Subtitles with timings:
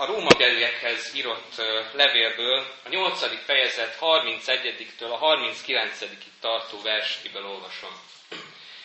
[0.00, 1.56] a rómabeliekhez írott
[1.92, 3.44] levélből a 8.
[3.44, 8.00] fejezet 31-től a 39-ig tartó verséből olvasom.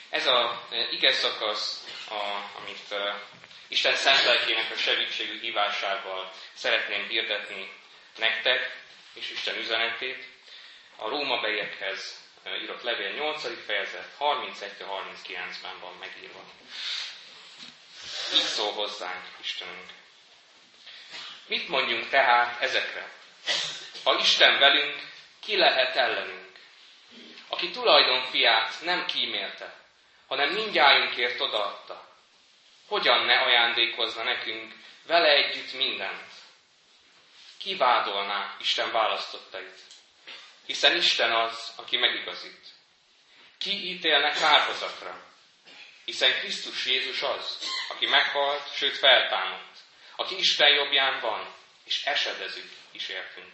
[0.09, 2.95] Ez a ige szakasz, a, amit
[3.67, 7.73] Isten szent lelkének a segítségű hívásával szeretném hirdetni
[8.17, 10.23] nektek, és Isten üzenetét.
[10.95, 12.23] A rómabeliekhez
[12.61, 13.65] írott levél 8.
[13.65, 16.43] fejezet 31-39-ben van megírva.
[18.33, 20.03] Így szól hozzánk Istenünk.
[21.47, 23.11] Mit mondjunk tehát ezekre?
[24.03, 25.01] Ha Isten velünk,
[25.39, 26.51] ki lehet ellenünk?
[27.47, 29.73] Aki tulajdon fiát nem kímélte,
[30.27, 32.07] hanem mindjájunkért odaadta.
[32.87, 34.73] Hogyan ne ajándékozna nekünk
[35.05, 36.31] vele együtt mindent?
[37.57, 39.79] Ki vádolná Isten választottait?
[40.65, 42.67] Hiszen Isten az, aki megigazít.
[43.57, 45.23] Ki ítélne kárhozatra?
[46.05, 49.74] Hiszen Krisztus Jézus az, aki meghalt, sőt feltámadt
[50.15, 53.53] aki Isten jobbján van, és esedezik is értünk.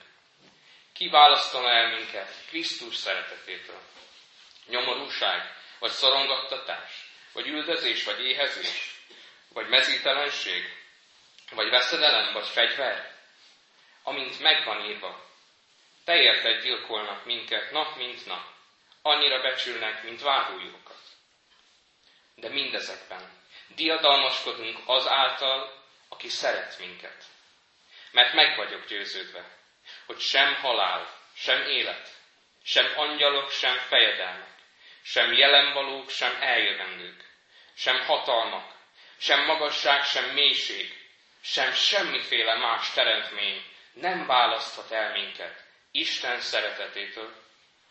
[0.94, 3.82] Ki választana el minket Krisztus szeretetétől?
[4.66, 8.96] Nyomorúság, vagy szorongattatás, vagy üldözés, vagy éhezés,
[9.54, 10.64] vagy mezítelenség,
[11.52, 13.16] vagy veszedelem, vagy fegyver?
[14.04, 15.30] Amint megvan írva,
[16.06, 18.44] te érted gyilkolnak minket nap mint nap,
[19.02, 21.00] annyira becsülnek, mint váduljókat.
[22.36, 23.40] De mindezekben
[23.76, 25.81] diadalmaskodunk az által,
[26.12, 27.24] aki szeret minket.
[28.12, 29.58] Mert meg vagyok győződve,
[30.06, 32.10] hogy sem halál, sem élet,
[32.64, 34.56] sem angyalok, sem fejedelmek,
[35.02, 37.24] sem jelenvalók, sem eljövendők,
[37.74, 38.76] sem hatalmak,
[39.18, 41.10] sem magasság, sem mélység,
[41.42, 47.36] sem semmiféle más teremtmény nem választhat el minket Isten szeretetétől,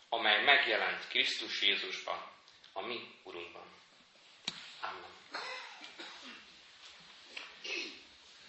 [0.09, 2.31] amely megjelent Krisztus Jézusban,
[2.73, 3.80] a mi Urunkban.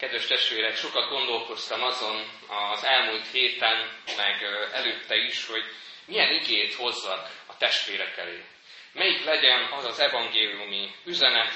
[0.03, 5.63] Kedves testvérek, sokat gondolkoztam azon az elmúlt héten, meg előtte is, hogy
[6.07, 8.45] milyen igét hozzak a testvérek elé.
[8.93, 11.53] Melyik legyen az az evangéliumi üzenet,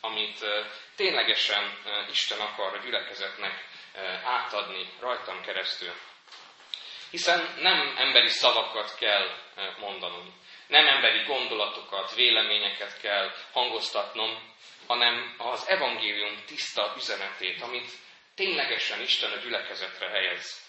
[0.00, 0.44] amit
[0.96, 1.78] ténylegesen
[2.10, 3.64] Isten akar a gyülekezetnek
[4.24, 5.92] átadni rajtam keresztül.
[7.10, 9.28] Hiszen nem emberi szavakat kell
[9.78, 10.34] mondanom,
[10.66, 14.49] nem emberi gondolatokat, véleményeket kell hangoztatnom,
[14.90, 17.90] hanem az evangélium tiszta üzenetét, amit
[18.34, 20.60] ténylegesen Isten a gyülekezetre helyez.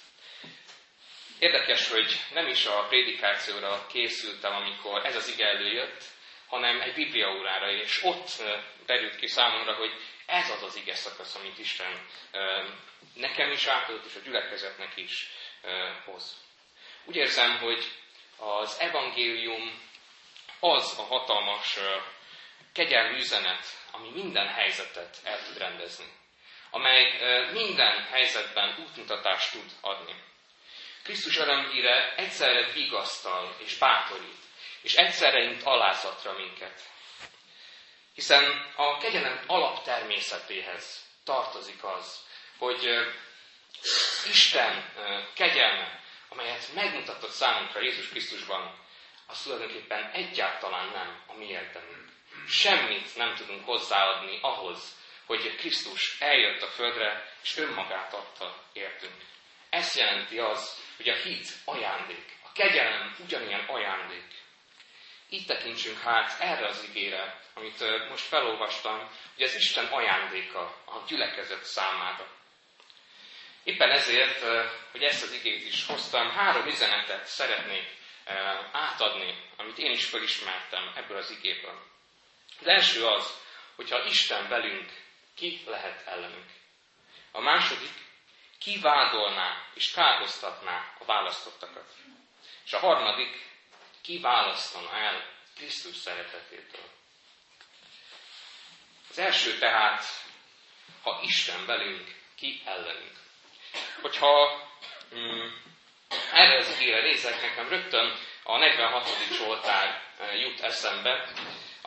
[1.40, 6.04] Érdekes, hogy nem is a prédikációra készültem, amikor ez az ige előjött,
[6.48, 8.44] hanem egy bibliaórára, és ott
[8.86, 9.92] derült ki számomra, hogy
[10.26, 12.06] ez az az ige szakasz, amit Isten
[13.14, 15.28] nekem is átadott, és a gyülekezetnek is
[16.06, 16.44] hoz.
[17.06, 17.92] Úgy érzem, hogy
[18.38, 19.82] az evangélium
[20.60, 21.78] az a hatalmas
[22.74, 26.06] kegyelmű üzenet, ami minden helyzetet el tud rendezni,
[26.70, 27.18] amely
[27.52, 30.16] minden helyzetben útmutatást tud adni.
[31.04, 34.40] Krisztus örömhíre egyszerre vigasztal és bátorít,
[34.82, 36.82] és egyszerre int alázatra minket.
[38.14, 42.26] Hiszen a kegyelem alaptermészetéhez tartozik az,
[42.58, 42.90] hogy
[44.30, 44.94] Isten
[45.34, 46.00] kegyelme,
[46.30, 48.80] amelyet megmutatott számunkra Jézus Krisztusban,
[49.28, 52.11] az tulajdonképpen egyáltalán nem a mi érdemünk
[52.48, 59.16] semmit nem tudunk hozzáadni ahhoz, hogy Krisztus eljött a földre, és önmagát adta értünk.
[59.70, 64.40] Ez jelenti az, hogy a hit ajándék, a kegyelem ugyanilyen ajándék.
[65.30, 68.98] Így tekintsünk hát erre az igére, amit most felolvastam,
[69.34, 72.28] hogy ez Isten ajándéka a gyülekezet számára.
[73.64, 74.44] Éppen ezért,
[74.92, 78.00] hogy ezt az igét is hoztam, három üzenetet szeretnék
[78.72, 81.91] átadni, amit én is felismertem ebből az igéből.
[82.62, 83.40] Az első az,
[83.76, 84.92] hogyha Isten velünk,
[85.36, 86.50] ki lehet ellenünk.
[87.32, 87.94] A második,
[88.60, 91.90] ki vádolná és kárhoztatná a választottakat.
[92.66, 93.50] És a harmadik,
[94.02, 96.90] ki választana el Krisztus szeretetétől.
[99.10, 100.04] Az első tehát,
[101.02, 103.18] ha Isten velünk, ki ellenünk.
[104.02, 104.62] Hogyha
[105.16, 105.48] mm,
[106.34, 109.10] erre az igére nézek, nekem rögtön a 46.
[109.32, 111.32] Zsoltár eh, jut eszembe,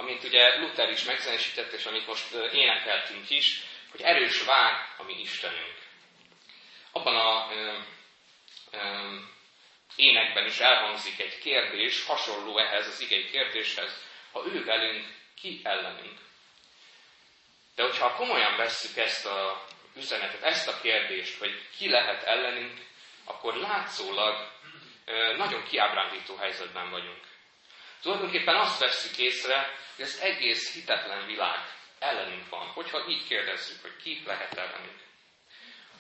[0.05, 3.61] amit ugye Luther is megzenesített, és amit most énekeltünk is,
[3.91, 5.75] hogy erős vár a mi Istenünk.
[6.93, 7.79] Abban a ö,
[8.71, 9.17] ö,
[9.97, 14.03] énekben is elhangzik egy kérdés, hasonló ehhez az igei kérdéshez,
[14.33, 15.06] ha ő velünk,
[15.41, 16.19] ki ellenünk.
[17.75, 19.65] De hogyha komolyan vesszük ezt a
[19.97, 22.81] üzenetet, ezt a kérdést, hogy ki lehet ellenünk,
[23.25, 24.53] akkor látszólag
[25.37, 27.33] nagyon kiábrándító helyzetben vagyunk.
[28.05, 31.59] Tulajdonképpen azt vesszük észre, hogy az egész hitetlen világ
[31.99, 35.01] ellenünk van, hogyha így kérdezzük, hogy ki lehet ellenünk.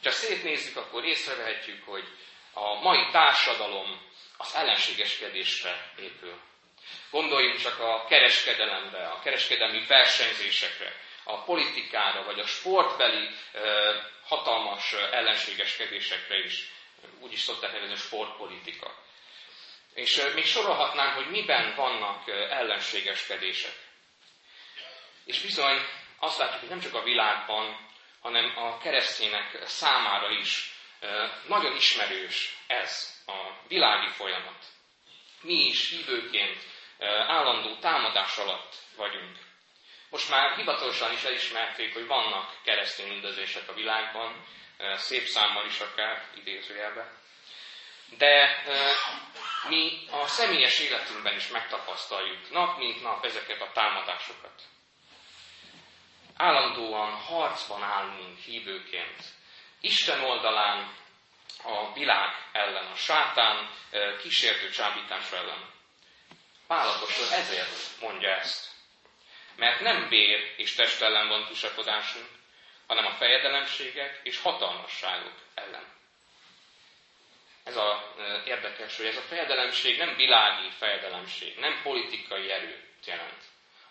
[0.02, 2.04] Ha szétnézzük, akkor észrevehetjük, hogy
[2.52, 4.00] a mai társadalom
[4.36, 6.40] az ellenségeskedésre épül.
[7.10, 10.92] Gondoljunk csak a kereskedelemre, a kereskedelmi versenyzésekre,
[11.24, 13.28] a politikára, vagy a sportbeli
[14.24, 16.72] hatalmas ellenségeskedésekre is.
[17.20, 19.03] Úgy is szokták nevezni sportpolitika.
[19.94, 23.74] És még sorolhatnám, hogy miben vannak ellenségeskedések.
[25.24, 25.78] És bizony
[26.18, 27.88] azt látjuk, hogy nem csak a világban,
[28.20, 30.72] hanem a keresztények számára is
[31.48, 34.64] nagyon ismerős ez a világi folyamat.
[35.40, 36.58] Mi is hívőként
[37.26, 39.38] állandó támadás alatt vagyunk.
[40.10, 44.46] Most már hivatalosan is elismerték, hogy vannak keresztény üldözések a világban,
[44.94, 47.22] szép számmal is akár idézőjelben.
[48.18, 48.62] De
[49.68, 54.62] mi a személyes életünkben is megtapasztaljuk nap mint nap ezeket a támadásokat.
[56.36, 59.22] Állandóan harcban állunk hívőként.
[59.80, 60.96] Isten oldalán
[61.62, 63.70] a világ ellen, a sátán
[64.20, 65.70] kísértő csábítása ellen.
[66.66, 68.72] Pálapostól ezért mondja ezt.
[69.56, 72.28] Mert nem vér és test ellen van tusakodásunk,
[72.86, 75.93] hanem a fejedelemségek és hatalmasságok ellen.
[77.64, 78.14] Ez a
[78.44, 83.42] érdekes, hogy ez a fejedelemség nem világi fejedelemség, nem politikai erőt jelent,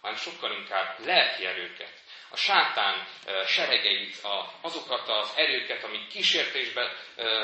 [0.01, 2.01] hanem sokkal inkább lelki erőket,
[2.33, 3.07] a sátán
[3.45, 4.27] seregeit,
[4.61, 6.95] azokat az erőket, amik kísértésbe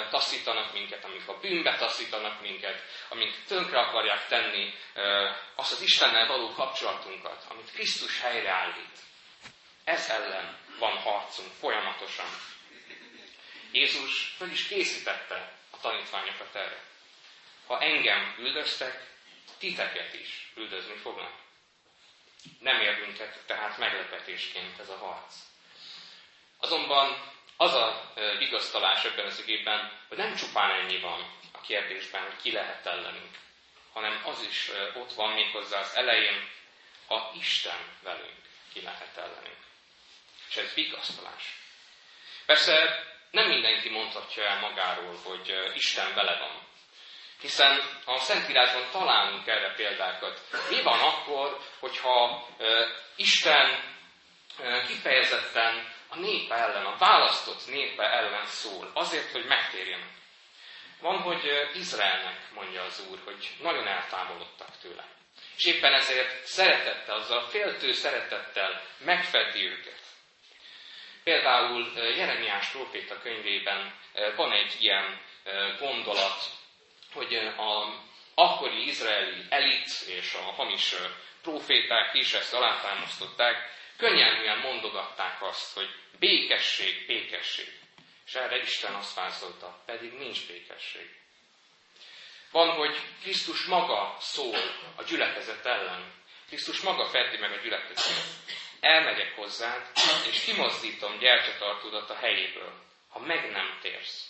[0.10, 4.74] taszítanak minket, amik a bűnbe taszítanak minket, amik tönkre akarják tenni
[5.56, 8.98] azt az Istennel való kapcsolatunkat, amit Krisztus helyreállít.
[9.84, 12.30] Ez ellen van harcunk folyamatosan.
[13.72, 16.84] Jézus föl is készítette a tanítványokat erre.
[17.68, 19.08] Ha engem üldöztek,
[19.58, 21.34] titeket is üldözni fognak.
[22.60, 23.16] Nem ér
[23.46, 25.36] tehát meglepetésként ez a harc.
[26.58, 32.42] Azonban az a vigasztalás ebben az igében, hogy nem csupán ennyi van a kérdésben, hogy
[32.42, 33.38] ki lehet ellenünk,
[33.94, 36.50] hanem az is ott van méghozzá az elején,
[37.08, 38.40] ha Isten velünk
[38.74, 39.58] ki lehet ellenünk.
[40.50, 41.58] És ez vigasztalás.
[42.46, 46.68] Persze nem mindenki mondhatja el magáról, hogy Isten vele van.
[47.42, 50.42] Hiszen a Szentírásban találunk erre példákat.
[50.70, 52.48] Mi van akkor, hogyha
[53.16, 53.98] Isten
[54.88, 60.18] kifejezetten a népe ellen, a választott népe ellen szól, azért, hogy megtérjenek?
[61.02, 65.06] Van, hogy Izraelnek mondja az Úr, hogy nagyon eltávolodtak tőle.
[65.58, 70.09] És éppen ezért szeretettel, azzal féltő szeretettel megfedi őket.
[71.30, 73.94] Például Jeremiás próféta könyvében
[74.36, 75.22] van egy ilyen
[75.80, 76.44] gondolat,
[77.14, 77.94] hogy a
[78.34, 80.96] akkori izraeli elit és a hamis
[81.42, 83.56] proféták is ezt alátámasztották,
[83.98, 85.90] könnyelműen mondogatták azt, hogy
[86.20, 87.80] békesség, békesség.
[88.26, 91.10] És erre Isten azt vázolta, pedig nincs békesség.
[92.52, 94.58] Van, hogy Krisztus maga szól
[94.96, 96.14] a gyülekezet ellen.
[96.48, 98.59] Krisztus maga fedi meg a gyülekezetet.
[98.80, 99.92] Elmegyek hozzád,
[100.30, 102.74] és kimozdítom gyertyatartódat a helyéből,
[103.10, 104.30] ha meg nem térsz.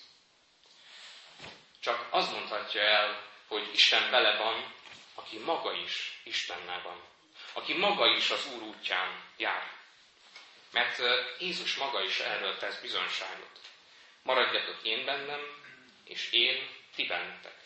[1.82, 4.74] Csak az mondhatja el, hogy Isten vele van,
[5.16, 7.08] aki maga is Istennel van.
[7.54, 9.72] Aki maga is az Úr útján jár.
[10.72, 10.98] Mert
[11.40, 13.60] Jézus maga is erről tesz bizonyságot.
[14.24, 15.42] Maradjatok én bennem,
[16.04, 17.58] és én ti bennetek.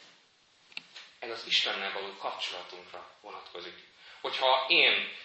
[1.20, 3.78] Ez az Istennel való kapcsolatunkra vonatkozik.
[4.22, 5.18] Hogyha én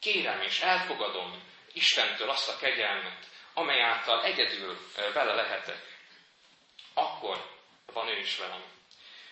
[0.00, 4.78] kérem és elfogadom Istentől azt a kegyelmet, amely által egyedül
[5.12, 5.98] vele lehetek,
[6.94, 7.56] akkor
[7.92, 8.64] van ő is velem.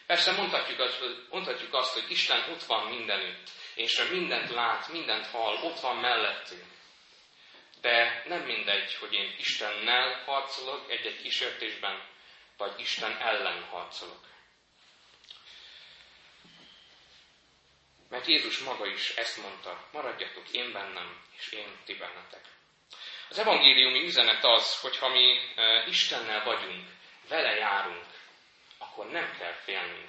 [0.06, 5.56] Persze mondhatjuk azt, mondhatjuk azt, hogy Isten ott van mindenütt, és mindent lát, mindent hall,
[5.62, 6.64] ott van mellettünk.
[7.80, 12.08] De nem mindegy, hogy én Istennel harcolok egy-egy kísértésben,
[12.56, 14.25] vagy Isten ellen harcolok.
[18.10, 22.44] Mert Jézus maga is ezt mondta, maradjatok én bennem, és én ti bennetek.
[23.28, 25.38] Az evangéliumi üzenet az, hogy ha mi
[25.86, 26.88] Istennel vagyunk,
[27.28, 28.04] vele járunk,
[28.78, 30.08] akkor nem kell félnünk.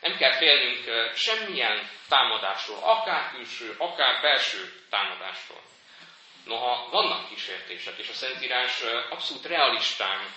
[0.00, 5.62] Nem kell félnünk semmilyen támadásról, akár külső, akár belső támadásról.
[6.44, 10.34] Noha vannak kísértések, és a Szentírás abszolút realistán,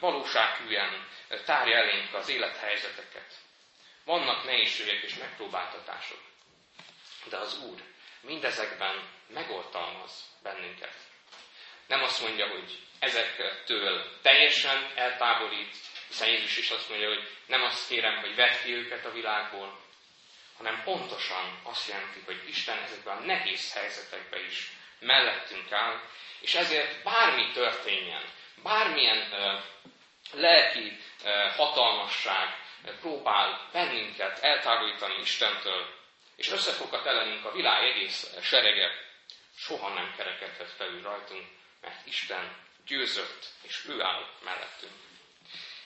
[0.00, 1.08] valósághűen
[1.44, 3.34] tárja elénk az élethelyzeteket.
[4.10, 6.18] Vannak nehézségek és megpróbáltatások.
[7.28, 7.82] De az Úr
[8.20, 10.94] mindezekben megoltalmaz bennünket.
[11.86, 15.76] Nem azt mondja, hogy ezektől teljesen eltávolít,
[16.08, 19.80] hiszen Jézus is azt mondja, hogy nem azt kérem, hogy vedd ki őket a világból,
[20.56, 26.00] hanem pontosan azt jelenti, hogy Isten ezekben a nehéz helyzetekben is mellettünk áll,
[26.40, 28.24] és ezért bármi történjen,
[28.62, 29.28] bármilyen
[30.32, 30.98] lelki
[31.56, 32.59] hatalmasság
[33.00, 35.98] próbál bennünket eltávolítani Istentől,
[36.36, 38.90] és összefoghat ellenünk a világ egész serege,
[39.56, 41.46] soha nem kerekedhet felül rajtunk,
[41.80, 42.56] mert Isten
[42.86, 44.92] győzött, és ő áll mellettünk.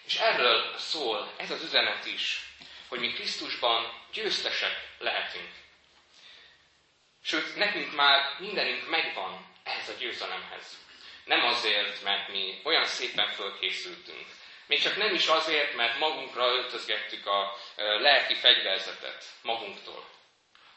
[0.04, 2.40] És erről szól ez az üzenet is,
[2.88, 5.50] hogy mi Krisztusban győztesek lehetünk.
[7.22, 10.78] Sőt, nekünk már mindenünk megvan ehhez a győzelemhez.
[11.24, 14.26] Nem azért, mert mi olyan szépen fölkészültünk.
[14.66, 20.08] Még csak nem is azért, mert magunkra öltözgettük a lelki fegyverzetet magunktól,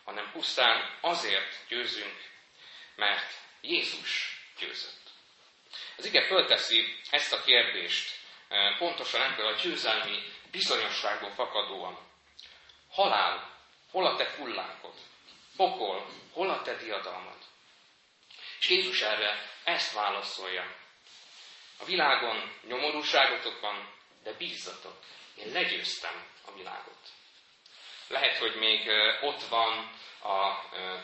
[0.03, 2.29] hanem pusztán azért győzünk,
[2.95, 5.09] mert Jézus győzött.
[5.97, 8.19] Az ige fölteszi ezt a kérdést
[8.77, 11.99] pontosan ebből a győzelmi bizonyosságból fakadóan.
[12.91, 13.57] Halál,
[13.91, 14.93] hol a te fullákod?
[15.55, 17.37] Pokol, hol a te diadalmad?
[18.59, 20.75] És Jézus erre ezt válaszolja.
[21.79, 23.93] A világon nyomorúságotok van,
[24.23, 24.99] de bízzatok,
[25.35, 26.97] én legyőztem a világot.
[28.07, 28.89] Lehet, hogy még
[29.21, 29.91] ott van
[30.21, 30.53] a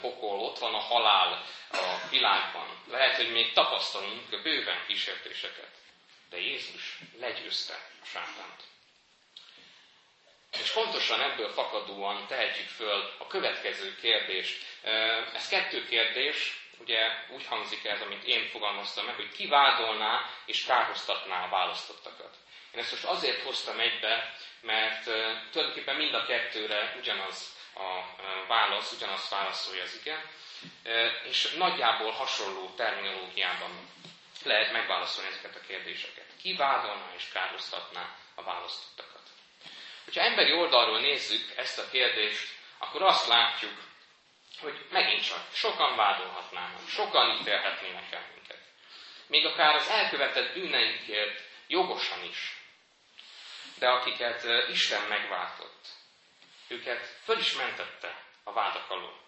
[0.02, 2.82] pokol, ott van a halál a világban.
[2.88, 5.72] Lehet, hogy még tapasztalunk bőven kísértéseket.
[6.30, 8.64] De Jézus legyőzte a sátánt.
[10.62, 14.66] És pontosan ebből fakadóan tehetjük föl a következő kérdést.
[15.34, 20.66] Ez kettő kérdés, ugye úgy hangzik ez, amit én fogalmaztam meg, hogy ki vádolná és
[20.66, 22.36] kárhoztatná a választottakat.
[22.74, 25.04] Én ezt most azért hoztam egybe, mert
[25.52, 28.02] tulajdonképpen mind a kettőre ugyanaz a
[28.48, 30.22] válasz, ugyanazt válaszolja az igen,
[31.24, 33.90] és nagyjából hasonló terminológiában
[34.44, 36.26] lehet megválaszolni ezeket a kérdéseket.
[36.42, 39.22] Ki vádolná és kárhoztatná a választottakat?
[40.04, 43.82] Hogyha emberi oldalról nézzük ezt a kérdést, akkor azt látjuk,
[44.64, 48.62] hogy megint csak sokan vádolhatnának, sokan ítélhetnének el minket.
[49.28, 52.58] Még akár az elkövetett bűneinkért jogosan is.
[53.78, 55.88] De akiket Isten megváltott,
[56.68, 59.22] őket föl is mentette a vádak alól.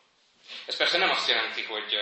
[0.66, 1.98] Ez persze nem azt jelenti, hogy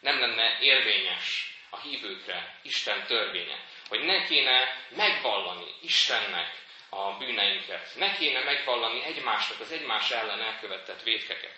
[0.00, 8.12] nem lenne érvényes a hívőkre Isten törvénye, hogy ne kéne megvallani Istennek a bűneinket, ne
[8.12, 11.56] kéne megvallani egymásnak az egymás ellen elkövetett védkeket.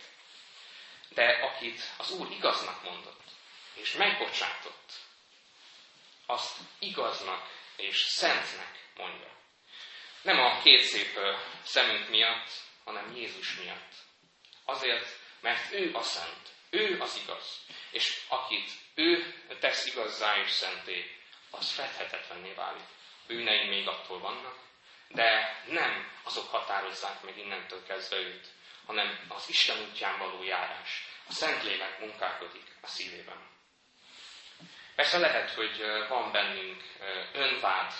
[1.09, 3.23] De akit az Úr igaznak mondott,
[3.75, 4.93] és megbocsátott,
[6.27, 9.31] azt igaznak és szentnek mondja.
[10.23, 11.19] Nem a két szép
[11.65, 12.51] szemünk miatt,
[12.85, 13.93] hanem Jézus miatt.
[14.65, 17.61] Azért, mert ő a szent, ő az igaz.
[17.91, 21.17] És akit ő tesz igazzá és szenté,
[21.51, 22.87] az fedhetetlenné válik.
[23.27, 24.59] Bűnei még attól vannak,
[25.09, 28.47] de nem azok határozzák meg innentől kezdve őt,
[28.87, 31.07] hanem az Isten útján való járás.
[31.29, 33.55] A Szentlélek munkálkodik a szívében.
[34.95, 36.83] Persze lehet, hogy van bennünk
[37.33, 37.93] önvád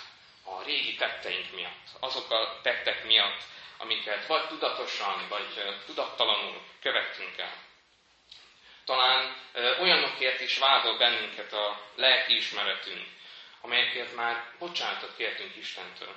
[0.43, 3.41] a régi tetteink miatt, azok a tettek miatt,
[3.77, 7.53] amiket vagy tudatosan, vagy tudattalanul követtünk el.
[8.85, 9.35] Talán
[9.79, 13.07] olyanokért is vádol bennünket a lelki ismeretünk,
[13.61, 16.15] amelyekért már bocsánatot kértünk Istentől.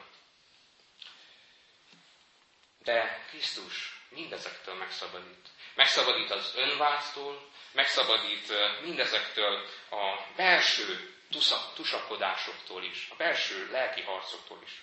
[2.79, 5.49] De Krisztus mindezektől megszabadít.
[5.75, 8.52] Megszabadít az önváztól, megszabadít
[8.83, 11.14] mindezektől a belső
[11.75, 14.83] tusakodásoktól is, a belső lelki harcoktól is.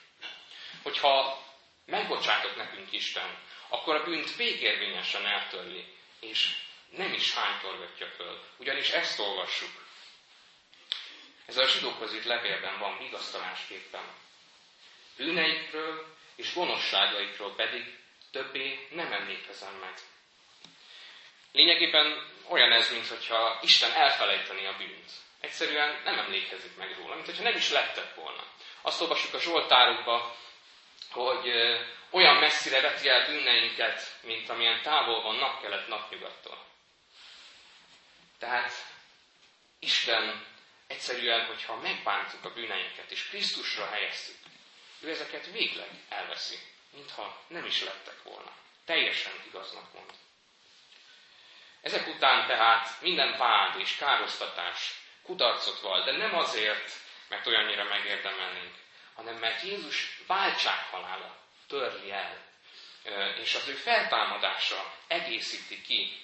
[0.84, 1.43] Hogyha
[1.86, 6.55] megbocsátott nekünk Isten, akkor a bűnt végérvényesen eltörli, és
[6.89, 8.43] nem is hánytorgatja föl.
[8.57, 9.86] Ugyanis ezt olvassuk.
[11.46, 14.05] Ez a zsidókhoz itt levélben van vigasztalásképpen.
[15.17, 17.98] Bűneikről és gonoszságaikról pedig
[18.31, 19.93] többé nem emlékezem meg.
[21.51, 25.12] Lényegében olyan ez, mintha Isten elfelejteni a bűnt.
[25.39, 28.43] Egyszerűen nem emlékezik meg róla, mintha nem is lettek volna.
[28.81, 30.36] Azt olvassuk a Zsoltárokba,
[31.12, 31.48] hogy
[32.10, 36.65] olyan messzire veti el bűneinket, mint amilyen távol van napkelet napnyugattól.
[38.39, 38.72] Tehát
[39.79, 40.46] Isten
[40.88, 44.38] egyszerűen, hogyha megbántuk a bűneinket, és Krisztusra helyeztük,
[45.01, 46.57] ő ezeket végleg elveszi,
[46.89, 48.51] mintha nem is lettek volna.
[48.86, 50.12] Teljesen igaznak mond.
[51.82, 56.91] Ezek után tehát minden vád és károsztatás kudarcot val, de nem azért,
[57.27, 58.75] mert olyannyira megérdemelnénk,
[59.13, 62.46] hanem mert Jézus váltsághalála törli el,
[63.41, 66.22] és az ő feltámadása egészíti ki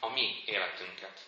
[0.00, 1.20] a mi életünket.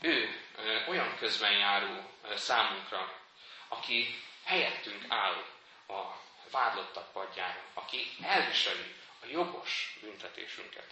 [0.00, 0.40] Ő
[0.88, 3.20] olyan közben járó számunkra,
[3.68, 5.44] aki helyettünk áll
[5.86, 6.20] a
[6.50, 10.86] vádlottak padjára, aki elviseli a jogos büntetésünket.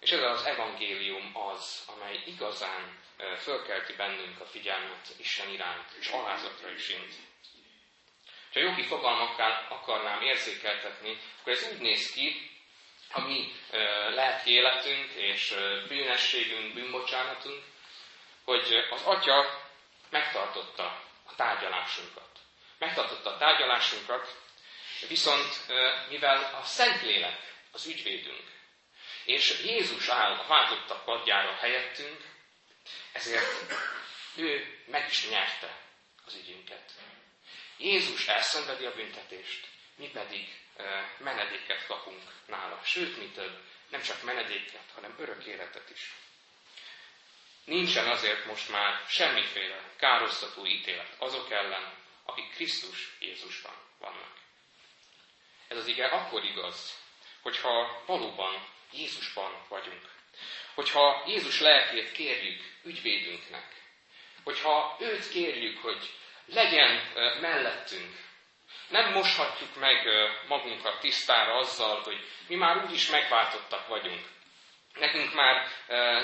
[0.00, 2.98] És ez az evangélium az, amely igazán
[3.38, 7.14] fölkelti bennünk a figyelmet Isten iránt, és alázatra is int.
[8.52, 12.50] Ha jogi fogalmakkal akarnám érzékeltetni, akkor ez úgy néz ki,
[13.12, 13.52] a mi
[14.14, 15.54] lelki életünk és
[15.88, 17.64] bűnességünk, bűnbocsánatunk,
[18.44, 19.70] hogy az Atya
[20.10, 20.84] megtartotta
[21.26, 22.31] a tárgyalásunkat.
[22.82, 24.36] Megtartotta a tárgyalásunkat,
[25.08, 25.66] viszont
[26.08, 27.38] mivel a Szentlélek
[27.72, 28.50] az ügyvédünk,
[29.24, 32.20] és Jézus áll a váltottak padjára helyettünk,
[33.12, 33.72] ezért
[34.36, 35.78] ő meg is nyerte
[36.26, 36.92] az ügyünket.
[37.76, 40.48] Jézus elszenvedi a büntetést, mi pedig
[41.18, 42.80] menedéket kapunk nála.
[42.84, 46.12] Sőt, mi több, nem csak menedéket, hanem örök életet is.
[47.64, 54.32] Nincsen azért most már semmiféle károsztató ítélet azok ellen, akik Krisztus Jézusban vannak.
[55.68, 56.98] Ez az ige akkor igaz,
[57.42, 60.10] hogyha valóban Jézusban vagyunk.
[60.74, 63.80] Hogyha Jézus lelkét kérjük ügyvédünknek.
[64.44, 66.10] Hogyha őt kérjük, hogy
[66.46, 68.16] legyen mellettünk.
[68.88, 70.06] Nem moshatjuk meg
[70.48, 74.28] magunkat tisztára azzal, hogy mi már úgyis megváltottak vagyunk.
[74.94, 75.68] Nekünk már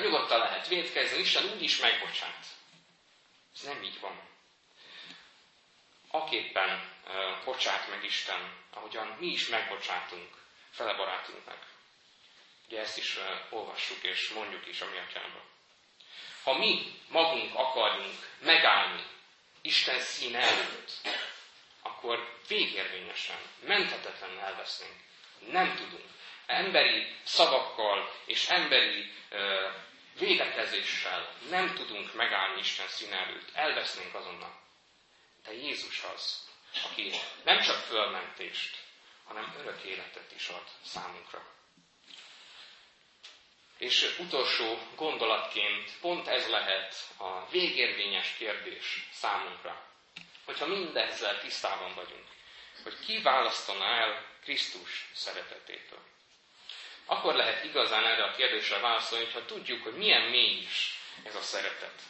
[0.02, 2.46] nyugodtan lehet védkezni, Isten úgyis megbocsát.
[3.54, 4.28] Ez nem így van.
[6.10, 6.92] Aképpen
[7.44, 10.28] bocsát meg Isten, ahogyan mi is megbocsátunk
[10.70, 11.66] fele barátunknak.
[12.66, 13.18] Ugye ezt is
[13.50, 15.42] olvassuk és mondjuk is a mi atyámban.
[16.42, 19.02] Ha mi magunk akarjunk megállni
[19.62, 20.90] Isten szín előtt,
[21.82, 24.96] akkor végérvényesen, menthetetlenül elvesznénk.
[25.50, 26.10] Nem tudunk.
[26.46, 29.12] Emberi szavakkal és emberi
[30.18, 33.48] védekezéssel nem tudunk megállni Isten szín előtt.
[33.54, 34.67] Elvesznénk azonnal.
[35.48, 36.48] De Jézus az,
[36.84, 37.10] aki
[37.44, 38.76] nem csak fölmentést,
[39.24, 41.46] hanem örök életet is ad számunkra.
[43.78, 49.86] És utolsó gondolatként pont ez lehet a végérvényes kérdés számunkra.
[50.44, 52.26] Hogyha mindezzel tisztában vagyunk,
[52.82, 56.02] hogy ki választana el Krisztus szeretetétől.
[57.06, 61.40] Akkor lehet igazán erre a kérdésre válaszolni, hogyha tudjuk, hogy milyen mély is ez a
[61.40, 62.02] szeretet.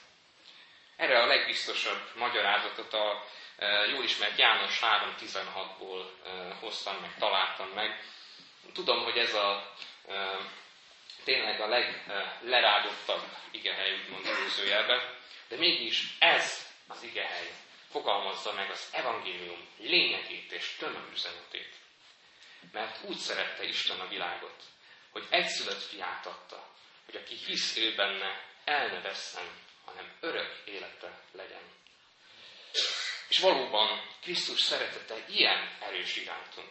[0.98, 3.24] Erre a legbiztosabb magyarázatot a
[3.56, 8.02] e, jól ismert János 3.16-ból e, hoztam meg, találtam meg.
[8.72, 9.74] Tudom, hogy ez a
[10.08, 10.36] e,
[11.24, 15.16] tényleg a leglerádottabb igehely, úgymond előzőjelben,
[15.48, 17.50] de mégis ez az igehely
[17.90, 21.74] fogalmazza meg az evangélium lényegét és tömegüzenetét.
[22.72, 24.62] Mert úgy szerette Isten a világot,
[25.10, 26.68] hogy egyszülött fiát adta,
[27.04, 31.62] hogy aki hisz ő benne, el ne vesszen, hanem örök élete legyen.
[33.28, 36.70] És valóban Krisztus szeretete ilyen erős irántunk.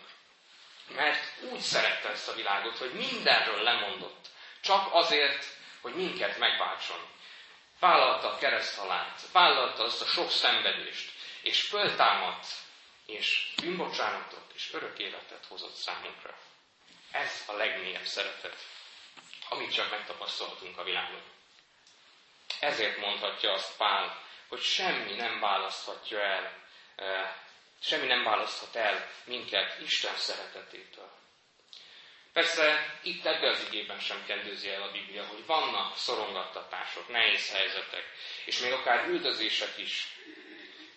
[0.87, 4.29] Mert úgy szerette ezt a világot, hogy mindenről lemondott,
[4.61, 5.45] csak azért,
[5.81, 6.99] hogy minket megváltson.
[7.79, 12.45] Vállalta a kereszthalált, vállalta azt a sok szenvedést, és föltámadt,
[13.05, 16.37] és bűnbocsánatot és örök életet hozott számunkra.
[17.11, 18.55] Ez a legmélyebb szeretet,
[19.49, 21.21] amit csak megtapasztalhatunk a világon.
[22.59, 26.53] Ezért mondhatja azt Pál, hogy semmi nem választhatja el,
[26.95, 27.33] eh,
[27.81, 31.09] semmi nem választhat el minket Isten szeretetétől.
[32.33, 38.03] Persze itt ebben az igében sem kendőzi el a Biblia, hogy vannak szorongattatások, nehéz helyzetek,
[38.45, 40.07] és még akár üldözések is.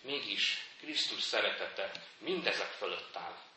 [0.01, 3.50] Mégis Krisztus szeretete mindezek fölött áll.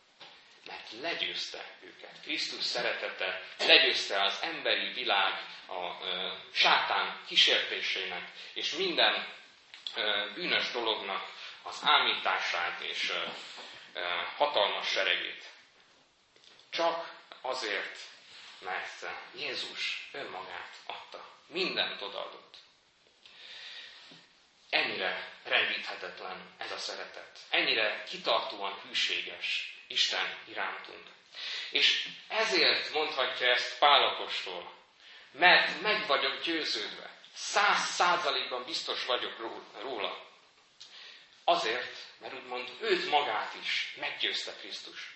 [0.67, 2.21] Mert legyőzte őket.
[2.23, 5.33] Krisztus szeretete legyőzte az emberi világ
[5.67, 9.29] a ö, sátán kísértésének, és minden
[9.97, 14.01] ö, bűnös dolognak az ámítását és ö,
[14.37, 15.45] hatalmas seregét.
[16.71, 17.15] Csak
[17.47, 17.99] Azért,
[18.59, 21.29] mert Jézus önmagát adta.
[21.47, 22.57] Mindent odaadott.
[24.71, 27.39] Ennyire rendíthetetlen ez a szeretet.
[27.51, 31.07] Ennyire kitartóan hűséges Isten irántunk.
[31.71, 34.73] És ezért mondhatja ezt Pálapostól,
[35.33, 39.39] mert meg vagyok győződve, száz százalékban biztos vagyok
[39.81, 40.27] róla.
[41.45, 45.15] Azért, mert úgymond őt magát is meggyőzte Krisztus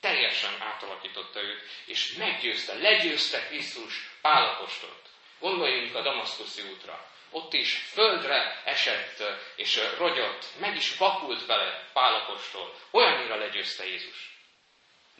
[0.00, 5.08] teljesen átalakította őt, és meggyőzte, legyőzte Krisztus Pálapostot.
[5.38, 7.10] Gondoljunk a Damaszkuszi útra.
[7.30, 9.22] Ott is földre esett
[9.56, 12.74] és rogyott, meg is vakult vele Pálapostól.
[12.90, 14.36] Olyannyira legyőzte Jézus.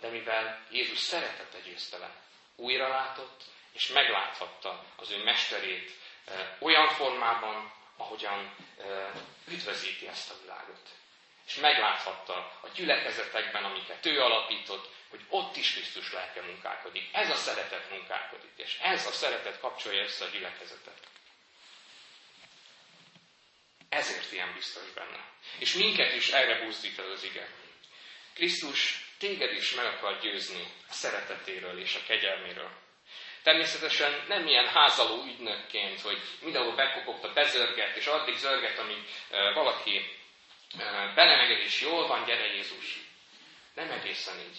[0.01, 2.11] De mivel Jézus szeretete győzte le,
[2.57, 5.91] újra látott, és megláthatta az ő mesterét
[6.59, 8.55] olyan formában, ahogyan
[9.47, 10.97] üdvözíti ezt a világot
[11.49, 17.09] és megláthatta a gyülekezetekben, amiket ő alapított, hogy ott is Krisztus lelke munkálkodik.
[17.13, 21.01] Ez a szeretet munkálkodik, és ez a szeretet kapcsolja össze a gyülekezetet.
[23.89, 25.31] Ezért ilyen biztos benne.
[25.59, 27.49] És minket is erre buzdít az ige.
[28.35, 32.71] Krisztus téged is meg akar győzni a szeretetéről és a kegyelméről.
[33.43, 38.99] Természetesen nem ilyen házaló ügynökként, hogy mindenhol bekopogta, bezörget, és addig zörget, amíg
[39.55, 40.17] valaki
[41.15, 42.99] belemeged, és jól van, gyere Jézus.
[43.75, 44.59] Nem egészen így,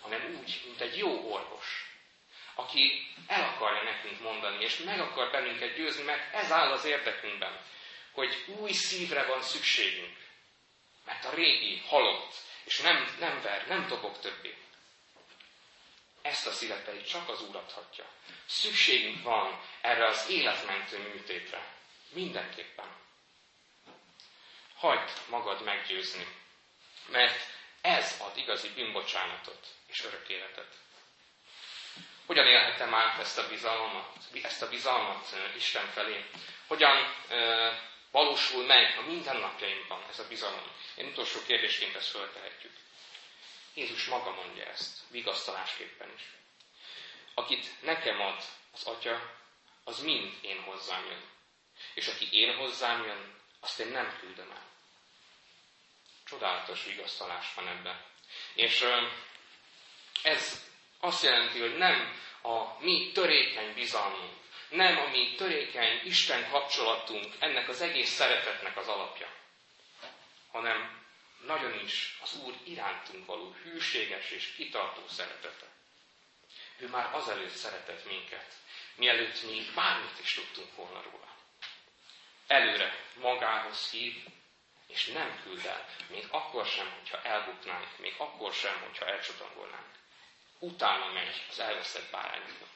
[0.00, 1.90] hanem úgy, mint egy jó orvos,
[2.54, 7.60] aki el akarja nekünk mondani, és meg akar bennünket győzni, mert ez áll az érdekünkben,
[8.12, 10.16] hogy új szívre van szükségünk,
[11.04, 12.34] mert a régi halott,
[12.64, 14.56] és nem, nem ver, nem dobog többé.
[16.22, 18.04] Ezt a szívet pedig csak az Úr adhatja.
[18.46, 21.74] Szükségünk van erre az életmentő műtétre.
[22.12, 22.96] Mindenképpen.
[24.74, 26.26] Hagyd magad meggyőzni,
[27.08, 30.74] mert ez ad igazi bűnbocsánatot és örök életet.
[32.26, 36.24] Hogyan élhetem át ezt a bizalmat, ezt a bizalmat Isten felé?
[36.66, 37.14] Hogyan
[38.10, 40.72] valósul meg a mindennapjainkban ez a bizalom?
[40.94, 42.72] Én utolsó kérdésként ezt föltehetjük.
[43.74, 46.22] Jézus maga mondja ezt, vigasztalásképpen is.
[47.34, 49.38] Akit nekem ad az Atya,
[49.84, 51.28] az mind én hozzám jön.
[51.94, 54.68] És aki én hozzám jön, azt én nem küldöm el.
[56.30, 58.04] Csodálatos vigasztalás van ebben.
[58.54, 58.84] És
[60.22, 60.64] ez
[61.00, 64.32] azt jelenti, hogy nem a mi törékeny bizalmunk,
[64.68, 69.28] nem a mi törékeny Isten kapcsolatunk ennek az egész szeretetnek az alapja,
[70.50, 71.04] hanem
[71.46, 75.66] nagyon is az Úr irántunk való hűséges és kitartó szeretete.
[76.78, 78.54] Ő már azelőtt szeretett minket,
[78.94, 81.34] mielőtt mi bármit is tudtunk volna róla.
[82.46, 84.24] Előre magához hív,
[84.90, 89.88] és nem küld el, még akkor sem, hogyha elbuknánk, még akkor sem, hogyha elcsatangolnánk.
[90.58, 92.68] Utána megy az elveszett bárányoknak.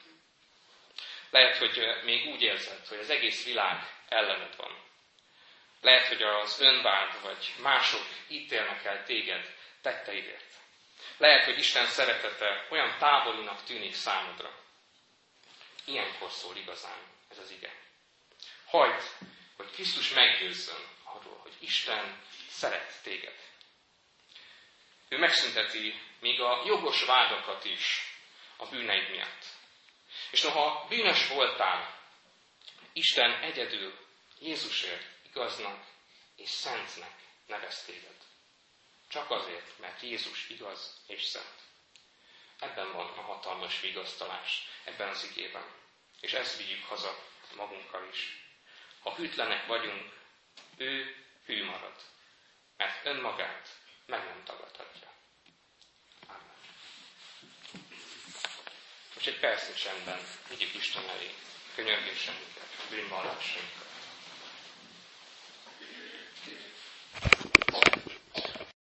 [1.29, 4.83] Lehet, hogy még úgy érzed, hogy az egész világ ellened van.
[5.81, 10.53] Lehet, hogy az önvád vagy mások ítélnek el téged tetteidért.
[11.17, 14.63] Lehet, hogy Isten szeretete olyan távolinak tűnik számodra.
[15.85, 16.99] Ilyenkor szól igazán
[17.31, 17.73] ez az ige.
[18.65, 19.01] Hagyd,
[19.55, 20.94] hogy Krisztus meggyőzzön
[21.65, 23.39] Isten szeret téged.
[25.09, 28.13] Ő megszünteti még a jogos vádakat is
[28.57, 29.45] a bűneid miatt.
[30.31, 31.99] És noha bűnös voltál,
[32.93, 34.07] Isten egyedül
[34.39, 35.85] Jézusért igaznak
[36.35, 37.13] és szentnek
[37.47, 38.15] nevez téged.
[39.09, 41.61] Csak azért, mert Jézus igaz és szent.
[42.59, 45.65] Ebben van a hatalmas vigasztalás, ebben az igében.
[46.19, 47.23] És ezt vigyük haza
[47.55, 48.43] magunkkal is.
[49.01, 50.13] Ha hűtlenek vagyunk,
[50.77, 51.95] ő hű marad,
[52.77, 53.69] mert önmagát
[54.05, 55.07] meg nem tagadhatja.
[56.27, 56.55] Amen.
[59.13, 61.33] Most egy persze csendben vigyük Isten elé
[61.75, 63.85] könyörgéseinket, bűnvallásainkat.